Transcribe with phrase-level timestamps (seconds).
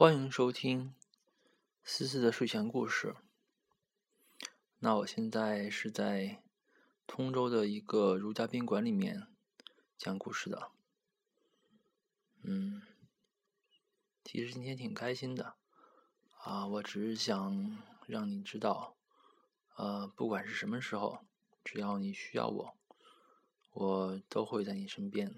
[0.00, 0.94] 欢迎收听
[1.84, 3.14] 思思的睡前故事。
[4.78, 6.42] 那我现在是在
[7.06, 9.26] 通州的一个如家宾馆里面
[9.98, 10.70] 讲故事的。
[12.40, 12.80] 嗯，
[14.24, 15.56] 其实今天挺开心的
[16.38, 16.66] 啊！
[16.66, 17.76] 我只是想
[18.06, 18.96] 让你知道，
[19.76, 21.26] 呃，不管是什么时候，
[21.62, 22.74] 只要你需要我，
[23.72, 25.34] 我都会在你身边，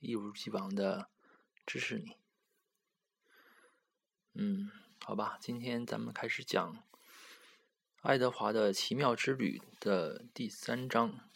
[0.00, 1.10] 一如既往的。
[1.66, 2.16] 支持你，
[4.34, 4.70] 嗯，
[5.04, 6.76] 好吧，今天咱们开始讲
[8.02, 11.28] 《爱德华的奇妙之旅》的第三章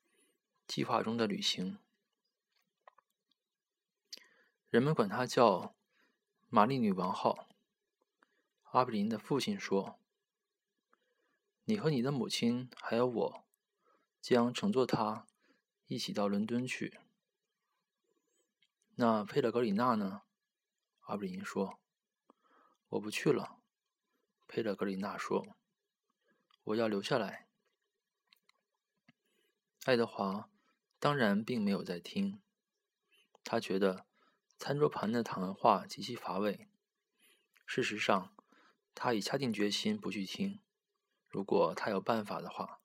[0.66, 1.78] ——计划中的旅行。
[4.70, 5.74] 人们管它叫
[6.48, 7.46] “玛丽女王号”。
[8.72, 10.00] 阿比林的父亲说
[11.66, 13.44] ：“你和你的母亲还有我，
[14.22, 15.26] 将乘坐它
[15.86, 16.98] 一起到伦敦去。”
[18.96, 20.22] 那佩德格里纳呢？
[21.00, 21.80] 阿比林说
[22.90, 23.58] ：“我不去了。”
[24.46, 25.56] 佩德格里纳说
[26.62, 27.48] ：“我要留下来。”
[29.84, 30.48] 爱德华
[31.00, 32.40] 当然并没有在听，
[33.42, 34.06] 他觉得
[34.58, 36.68] 餐桌旁的谈话极其乏味。
[37.66, 38.32] 事实上，
[38.94, 40.60] 他已下定决心不去听，
[41.28, 42.80] 如果他有办法的话。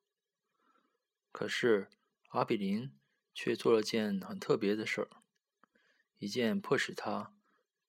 [1.31, 1.91] 可是
[2.29, 2.97] 阿比林
[3.35, 5.18] 却做了件很特别的事儿。
[6.19, 7.33] 一件迫使他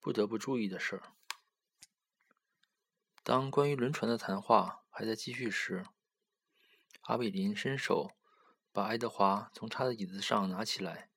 [0.00, 1.02] 不得不注意的事儿。
[3.22, 5.84] 当关于轮船的谈话还在继续时，
[7.02, 8.16] 阿比林伸手
[8.72, 11.10] 把爱德华从他的椅子上拿起来，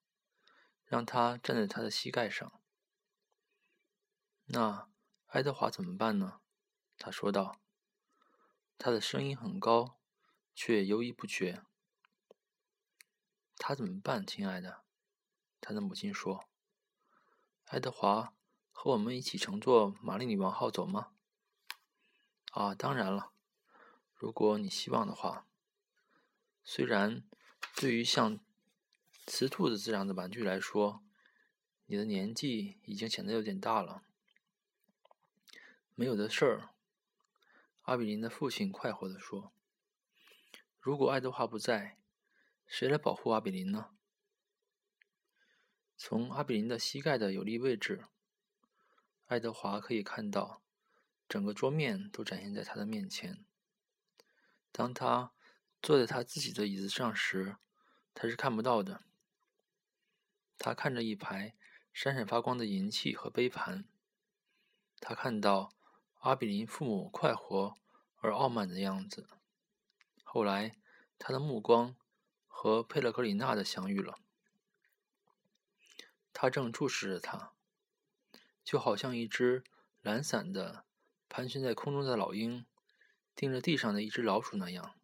[0.85, 2.51] 让他站在他的膝盖上。
[4.45, 4.89] 那
[5.27, 6.41] 爱德华怎么办呢？
[6.97, 7.59] 他说道。
[8.79, 9.97] 他的声音很高，
[10.53, 11.63] 却犹豫不决。
[13.55, 14.83] 他怎么办，亲爱的？
[15.61, 16.49] 他的母亲说。
[17.73, 18.35] 爱德华
[18.71, 21.07] 和我们一起乘坐玛丽女王号走吗？
[22.51, 23.31] 啊，当然了，
[24.13, 25.47] 如果你希望的话。
[26.63, 27.23] 虽然
[27.75, 28.39] 对于像
[29.25, 31.03] 雌兔子这样的玩具来说，
[31.87, 34.03] 你的年纪已经显得有点大了。
[35.95, 36.69] 没有的事儿，
[37.81, 39.51] 阿比林的父亲快活地说
[40.79, 41.97] ：“如果爱德华不在，
[42.67, 43.89] 谁来保护阿比林呢？”
[45.95, 48.05] 从阿比林的膝盖的有利位置，
[49.27, 50.61] 爱德华可以看到
[51.29, 53.45] 整个桌面都展现在他的面前。
[54.71, 55.31] 当他
[55.81, 57.57] 坐在他自己的椅子上时，
[58.13, 59.03] 他是看不到的。
[60.57, 61.55] 他看着一排
[61.93, 63.85] 闪闪发光的银器和杯盘，
[64.99, 65.71] 他看到
[66.21, 67.75] 阿比林父母快活
[68.21, 69.27] 而傲慢的样子。
[70.23, 70.75] 后来，
[71.19, 71.95] 他的目光
[72.47, 74.19] 和佩勒格里纳的相遇了。
[76.33, 77.53] 他正注视着他，
[78.63, 79.63] 就好像一只
[80.01, 80.83] 懒散的
[81.29, 82.65] 盘旋在空中的老鹰
[83.35, 84.95] 盯着地上的一只老鼠那样。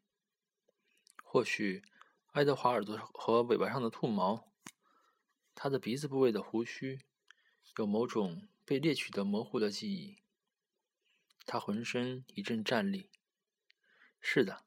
[1.23, 1.83] 或许
[2.31, 4.51] 爱德华耳朵和尾巴上的兔毛，
[5.53, 6.99] 他的鼻子部位的胡须，
[7.77, 10.17] 有某种被猎取的模糊的记忆。
[11.45, 13.09] 他浑身一阵战栗。
[14.19, 14.65] 是的，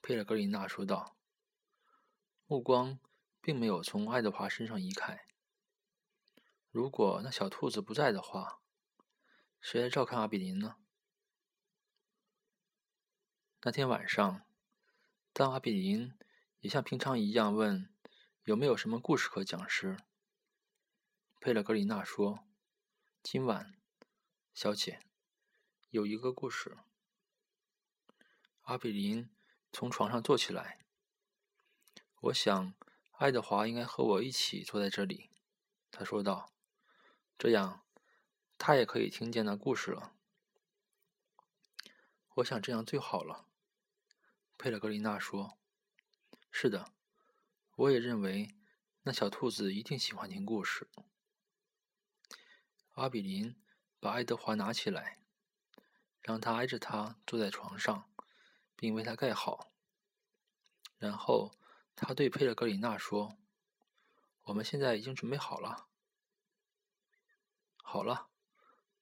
[0.00, 1.16] 佩勒格里纳说道，
[2.46, 2.98] 目光
[3.40, 5.26] 并没有从爱德华身上移开。
[6.70, 8.60] 如果那小兔子不在的话，
[9.60, 10.76] 谁来照看阿比林呢？
[13.62, 14.46] 那天晚上，
[15.32, 16.16] 当阿比林
[16.60, 17.92] 也像平常一样问
[18.44, 19.96] 有没有什么故事可讲时，
[21.40, 22.46] 佩勒格里娜说
[23.20, 23.74] ：“今晚，
[24.54, 25.00] 小姐，
[25.90, 26.78] 有一个故事。”
[28.62, 29.28] 阿比林
[29.72, 30.86] 从床上坐起来。
[32.20, 32.74] 我想，
[33.18, 35.30] 爱德华应该和我一起坐在这里，
[35.90, 36.52] 他说道。
[37.42, 37.82] 这样，
[38.58, 40.12] 他也可以听见那故事了。
[42.34, 43.46] 我想这样最好了，
[44.58, 45.56] 佩勒格里娜说。
[46.52, 46.92] “是的，
[47.76, 48.54] 我也认为
[49.04, 50.90] 那小兔子一定喜欢听故事。”
[52.92, 53.58] 阿比林
[53.98, 55.18] 把爱德华拿起来，
[56.20, 58.10] 让他挨着他坐在床上，
[58.76, 59.72] 并为他盖好。
[60.98, 61.54] 然后
[61.96, 63.38] 他对佩勒格里娜说
[64.44, 65.86] ：“我们现在已经准备好了。”
[67.92, 68.30] 好了，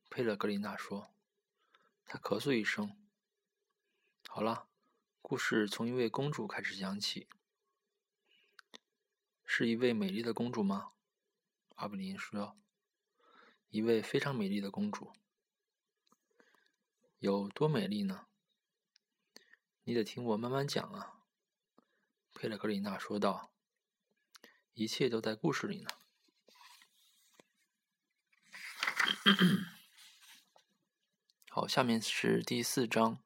[0.08, 1.12] 佩勒格里娜说。
[2.06, 2.96] 他咳嗽一声。
[4.26, 4.66] 好了，
[5.20, 7.28] 故事从一位公主开始讲起。
[9.44, 10.92] 是一位美丽的公主吗？
[11.74, 12.56] 阿布林说。
[13.68, 15.12] 一位非常美丽的公主。
[17.18, 18.26] 有多美丽呢？
[19.84, 21.20] 你得听我慢慢讲啊。
[22.32, 23.52] 佩勒格里娜说道。
[24.72, 25.90] 一切都在故事里呢。
[31.50, 33.18] 好下面是第四章。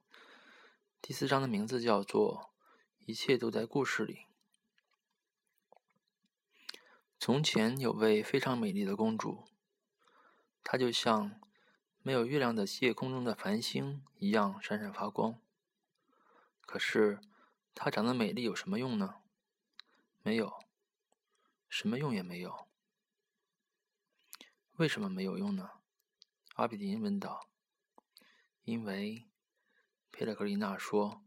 [1.00, 2.50] 第四章的名字叫做
[3.06, 4.14] 《一切都在故事里》。
[7.20, 9.44] 从前有位非常美丽的公主，
[10.64, 11.40] 她就像
[12.00, 15.38] 没有月亮的夜空中的繁星一样闪闪发光。
[16.62, 17.20] 可是，
[17.74, 19.16] 她长得美丽有什么用呢？
[20.22, 20.64] 没有，
[21.68, 22.66] 什么用也没有。
[24.76, 25.70] 为什么没有用呢？
[26.54, 27.48] 阿比林问道。
[28.62, 29.24] 因为
[30.10, 31.22] 佩勒格里娜说：“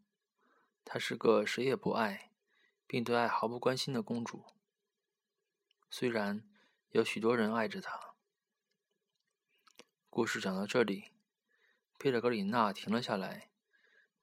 [0.86, 2.31] 她是个谁也不爱，
[2.88, 4.45] 并对爱毫不关心的公主。
[5.89, 6.48] 虽然
[6.92, 8.16] 有许多人爱着她。”
[10.10, 11.12] 故事讲到这里，
[12.00, 13.50] 佩勒格里娜停了下来，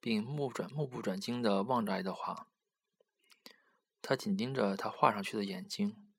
[0.00, 2.48] 并目转目不转睛地望着爱德华。
[4.00, 6.10] 他紧盯着他画上去的眼睛。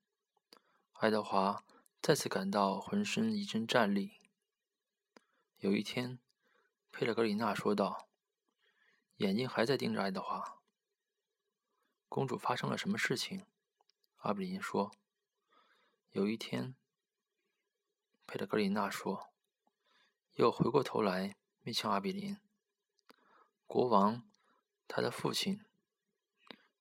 [0.94, 1.66] 爱德华
[2.02, 4.23] 再次感到浑身一阵战栗。
[5.64, 6.20] 有一天。
[6.92, 8.10] 佩勒格里娜说道，
[9.16, 10.62] 眼睛还在盯着爱德华。
[12.10, 13.46] 公主发生了什么事情？
[14.18, 14.92] 阿比林说。
[16.12, 16.76] 有一天，
[18.28, 19.30] 佩勒格里娜说，
[20.34, 22.38] 又回过头来面向阿比林。
[23.66, 24.22] 国王，
[24.90, 25.64] 他的父亲，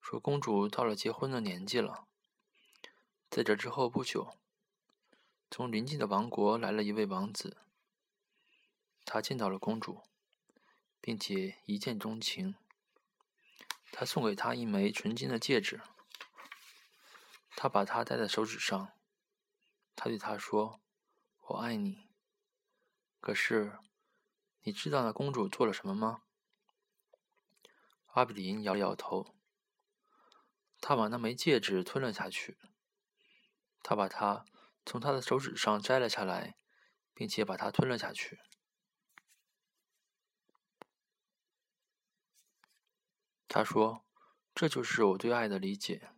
[0.01, 2.05] 说公主到了结婚的年纪了。
[3.29, 4.35] 在这之后不久，
[5.49, 7.55] 从邻近的王国来了一位王子。
[9.05, 10.01] 他见到了公主，
[10.99, 12.55] 并且一见钟情。
[13.91, 15.81] 他送给她一枚纯金的戒指，
[17.55, 18.91] 他把它戴在手指上。
[19.95, 20.81] 他对她说
[21.47, 22.09] ：“我爱你。”
[23.21, 23.77] 可是，
[24.63, 26.23] 你知道那公主做了什么吗？
[28.13, 29.35] 阿比林摇了摇头。
[30.81, 32.57] 他把那枚戒指吞了下去。
[33.81, 34.45] 他把它
[34.85, 36.55] 从他的手指上摘了下来，
[37.13, 38.39] 并且把它吞了下去。
[43.53, 44.03] 他说
[44.55, 46.09] ：“这就是我对爱的理解。”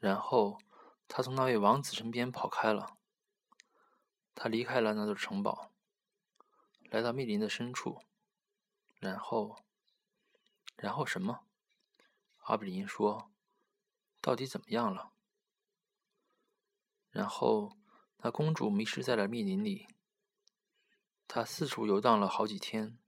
[0.00, 0.58] 然后，
[1.06, 2.96] 他从那位王子身边跑开了。
[4.34, 5.70] 他离开了那座城堡，
[6.90, 8.02] 来到密林的深处。
[8.98, 9.62] 然后，
[10.74, 11.46] 然后什么？
[12.38, 13.30] 阿比林说
[14.20, 15.12] ：“到底怎么样了？”
[17.12, 17.76] 然后，
[18.16, 19.86] 那公主迷失在了密林里。
[21.28, 22.98] 她四处游荡了好几天，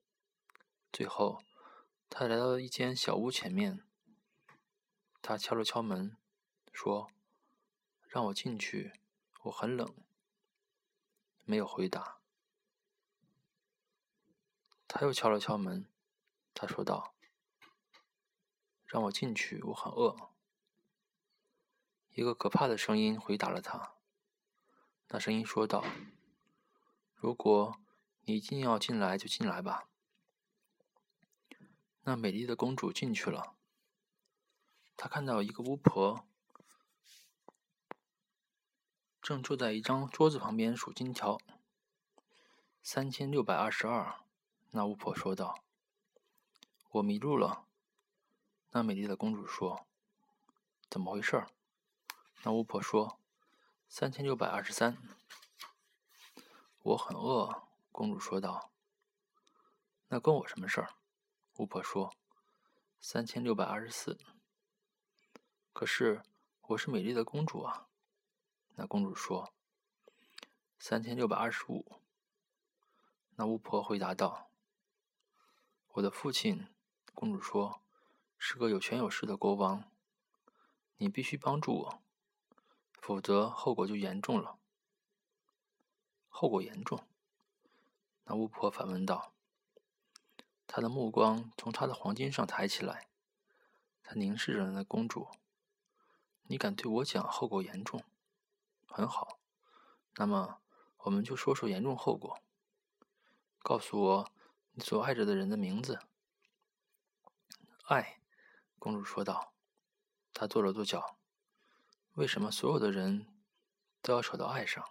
[0.92, 1.42] 最后。
[2.08, 3.84] 他来到一间小屋前面，
[5.20, 6.16] 他敲了敲门，
[6.72, 7.10] 说
[8.06, 8.92] ：“让我进去，
[9.42, 9.94] 我很冷。”
[11.44, 12.18] 没有回答。
[14.86, 15.90] 他又敲了敲门，
[16.54, 17.14] 他说道
[18.86, 20.30] ：“让我进去，我很饿。”
[22.14, 23.96] 一个可怕的声音回答了他。
[25.08, 25.84] 那声音说道
[27.16, 27.80] ：“如果
[28.20, 29.88] 你一定要进来，就进来吧。”
[32.04, 33.54] 那美丽的公主进去了。
[34.96, 36.26] 她看到一个巫婆
[39.20, 41.40] 正坐在一张桌子旁边数金条。
[42.82, 44.20] 三千六百二十二，
[44.72, 45.64] 那巫婆说道
[46.92, 47.64] ：“我迷路了。”
[48.72, 49.86] 那美丽的公主说
[50.90, 51.46] ：“怎么回事？”
[52.44, 53.18] 那巫婆说
[53.88, 54.98] ：“三千六百二十三。”
[56.82, 58.70] 我很饿，公主说道。
[60.08, 60.92] “那关我什么事儿？”
[61.56, 62.12] 巫婆说
[62.98, 64.18] ：“三千六百二十四。”
[65.72, 66.24] 可是
[66.62, 67.86] 我是美丽的公主啊！
[68.74, 69.54] 那公主说
[70.80, 72.00] ：“三千六百二十五。”
[73.36, 74.50] 那巫婆回答道
[75.94, 76.66] ：“我的父亲，
[77.12, 77.80] 公主说，
[78.36, 79.84] 是个有权有势的国王。
[80.96, 82.02] 你必须帮助我，
[83.00, 84.58] 否则后果就严重了。”
[86.28, 87.06] 后果严重？
[88.24, 89.33] 那巫婆反问道。
[90.76, 93.06] 他的目光从他的黄金上抬起来，
[94.02, 95.28] 他凝视着那公主。
[96.48, 98.02] 你敢对我讲后果严重？
[98.84, 99.38] 很好，
[100.16, 100.60] 那么
[100.96, 102.42] 我们就说说严重后果。
[103.60, 104.32] 告诉我
[104.72, 106.00] 你所爱着的人的名字。
[107.84, 108.20] 爱，
[108.80, 109.54] 公主说道。
[110.32, 111.16] 她跺了跺脚。
[112.14, 113.32] 为什么所有的人
[114.02, 114.84] 都要扯到爱上？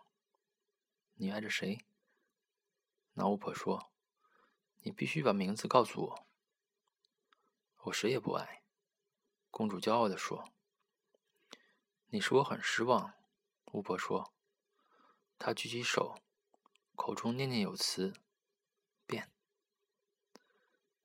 [1.16, 1.86] 你爱着谁？
[3.16, 3.92] 那巫婆说。
[4.84, 6.28] 你必须把名字告诉我。
[7.86, 8.64] 我谁也不爱。”
[9.52, 10.50] 公主骄傲地说。
[12.08, 13.14] “你使我很失望。”
[13.74, 14.34] 巫婆说。
[15.40, 16.22] 她举起手，
[16.96, 18.14] 口中念念有词
[19.06, 19.32] ：“变。”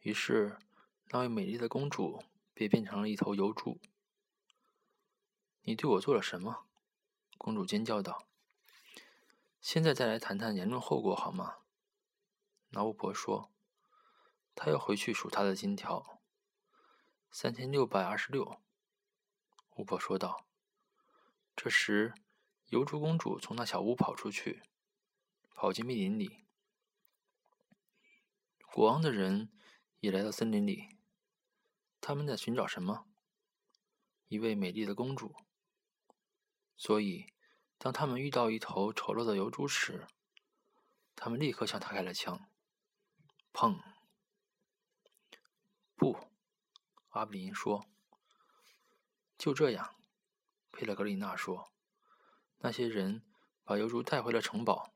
[0.01, 0.59] 于是，
[1.07, 2.23] 那位美丽的公主
[2.55, 3.81] 便变成了一头油猪。
[5.63, 6.67] “你对我做了什么？”
[7.37, 8.29] 公主尖叫道。
[9.61, 11.59] “现在再来谈谈严重后果好吗？”
[12.71, 13.51] 那巫婆说
[14.61, 16.21] ：“他要回去数他的金条。”
[17.31, 18.61] 三千六百二十六。
[19.77, 20.47] 巫婆说道。
[21.55, 22.13] 这时，
[22.67, 24.63] 油烛公主从那小屋跑出去，
[25.55, 26.45] 跑进密林里。
[28.73, 29.53] 国王的人
[30.01, 30.97] 也来到森林里。
[32.01, 33.07] 他们在寻找什么？
[34.27, 35.37] 一位美丽的公主。
[36.77, 37.33] 所以，
[37.77, 40.07] 当他们遇到一头丑陋的油猪时，
[41.15, 42.49] 他们立刻向他开了枪。
[43.53, 43.81] 砰！
[45.99, 46.17] 不，
[47.09, 47.85] 阿比林说。
[49.37, 49.97] 就这样，
[50.71, 51.73] 佩勒格里娜说。
[52.59, 53.23] 那些人
[53.65, 54.93] 把油猪带回了城堡。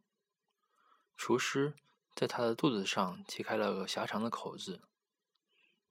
[1.16, 1.74] 厨师
[2.14, 4.80] 在他的肚子上切开了个狭长的口子，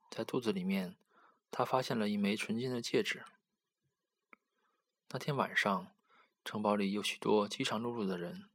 [0.10, 0.96] 在肚子里面，
[1.52, 3.26] 他发现了一枚纯金的戒指。
[5.10, 5.94] 那天晚上，
[6.46, 8.50] 城堡里有许多饥肠辘辘的人，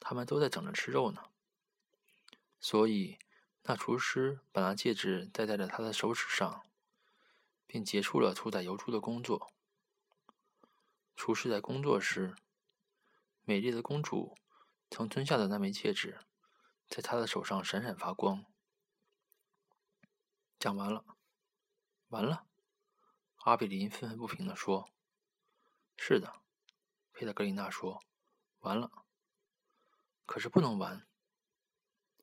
[0.00, 1.24] 他们都在等着吃肉呢。
[2.58, 3.18] 所以，
[3.68, 6.64] 那厨师把那戒指戴在了他的手指上，
[7.66, 9.52] 并结束了屠宰油猪的工作。
[11.14, 12.34] 厨师在工作时，
[13.44, 14.34] 美丽的公主
[14.88, 16.18] 曾吞下的那枚戒指，
[16.86, 18.46] 在他的手上闪闪发光。
[20.58, 21.04] 讲完了，
[22.08, 22.46] 完了，
[23.44, 24.88] 阿比林愤愤不平地说。
[25.98, 26.40] 是的，
[27.12, 28.02] 佩德格里娜说
[28.60, 29.04] ：“完了。”
[30.24, 31.06] 可是不能玩。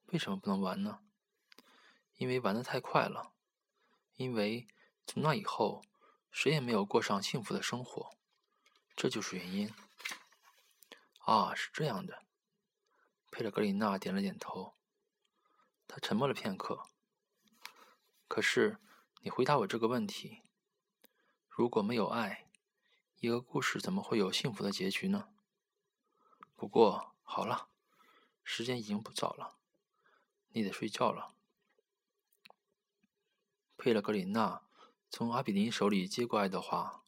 [0.05, 1.04] 为什么不能玩呢？
[2.17, 3.33] 因为玩的太快了。
[4.15, 4.67] 因为
[5.05, 5.83] 从那以后，
[6.31, 8.15] 谁也没有过上幸福的生活。
[8.95, 9.73] 这就是原因。
[11.25, 12.23] 啊，是这样的。
[13.29, 14.75] 佩德格里娜点了点头。
[15.87, 16.89] 他沉默了片刻。
[18.27, 18.79] 可是，
[19.21, 20.41] 你回答我这个问题：
[21.49, 22.47] 如果没有爱？
[23.17, 25.29] 一个故事怎么会有幸福的结局呢？
[26.55, 27.69] 不过好了，
[28.43, 29.57] 时间已经不早了，
[30.49, 31.34] 你得睡觉了。
[33.85, 34.63] 佩勒格里娜
[35.11, 37.03] 从阿比林手里接过爱德华，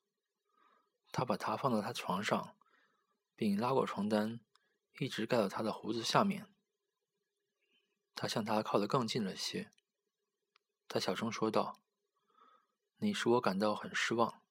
[1.12, 2.55] 他把他放到他床上，
[3.36, 4.39] 并拉过床单，
[5.00, 6.53] 一直盖到他的胡子下面。
[8.13, 9.72] 他向他靠得更近了些。
[10.88, 11.79] 他小声说道
[13.01, 14.43] ：“你使我感到很失望。”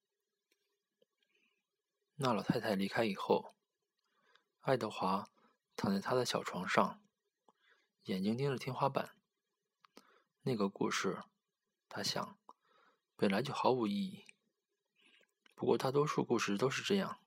[2.18, 3.54] 那老太太离开以后，
[4.62, 5.28] 爱德华
[5.76, 7.00] 躺在他的小床上，
[8.06, 9.14] 眼睛盯着天花板。
[10.42, 11.22] 那个故事，
[11.96, 12.36] 他想，
[13.16, 14.26] 本来就毫无意义。
[15.54, 17.22] 不过大多数故事都是这样。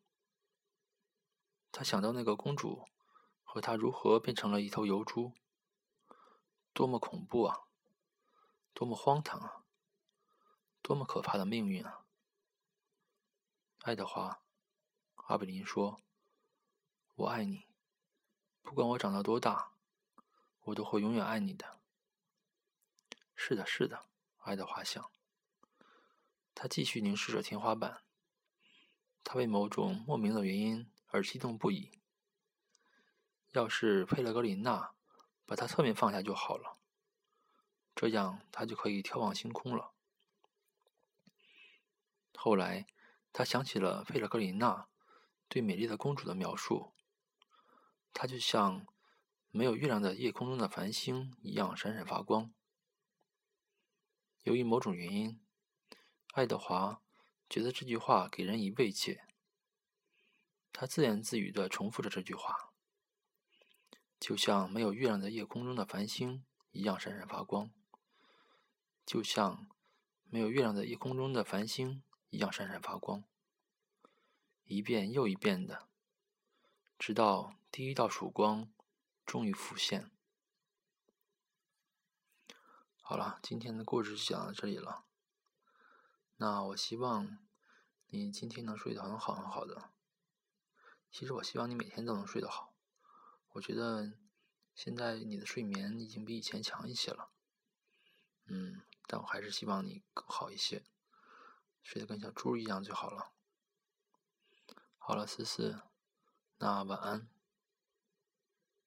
[1.72, 2.88] 他想到那个公主
[3.44, 5.34] 和她如何变成了一头油猪，
[6.72, 7.62] 多么恐怖啊！
[8.76, 9.64] 多么荒唐啊！
[10.84, 12.06] 多么可怕的命运啊！
[13.80, 14.44] 爱德华。
[15.16, 16.00] 阿比林说
[17.18, 17.66] ：“我爱你，
[18.62, 19.72] 不管我长到多大，
[20.62, 21.80] 我都会永远爱你的。”
[23.36, 24.09] 是的，是的，
[24.50, 25.12] 爱的画像。
[26.54, 28.02] 他继续凝视着天花板，
[29.24, 31.92] 他为某种莫名的原因而激动不已。
[33.52, 34.92] 要是佩勒格里娜
[35.46, 36.78] 把他侧面放下就好了，
[37.96, 39.94] 这样他就可以眺望星空了。
[42.36, 42.88] 后来，
[43.32, 44.88] 他想起了佩勒格里娜。
[45.52, 46.94] 对美丽的公主的描述，
[48.14, 48.86] 她就像
[49.50, 52.54] 没有月亮的夜空中的繁星一样闪闪发光。
[54.44, 55.40] 由于某种原因，
[56.34, 57.02] 爱德华
[57.50, 59.26] 觉得这句话给人以慰藉。
[60.72, 62.72] 他自言自语的重复着这句话
[64.20, 67.72] ：“就像没有月亮的夜空中的繁星一样闪闪发光，
[69.06, 69.68] 就像
[70.24, 73.24] 没有月亮的夜空中的繁星一样闪闪发光。”
[74.64, 75.90] 一遍又一遍的，
[76.98, 78.72] 直到第一道曙光
[79.26, 80.12] 终于浮现。
[83.10, 85.04] 好了，今天的故事就讲到这里了。
[86.38, 87.40] 那我希望
[88.10, 89.90] 你今天能睡得很好很好的。
[91.10, 92.76] 其实我希望你每天都能睡得好。
[93.54, 94.14] 我觉得
[94.76, 97.32] 现在你的睡眠已经比以前强一些了。
[98.46, 100.84] 嗯，但我还是希望你更好一些，
[101.82, 103.32] 睡得跟小猪一样就好了。
[105.00, 105.82] 好了，思思，
[106.60, 107.28] 那晚安，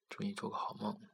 [0.09, 1.09] 祝你做个好梦。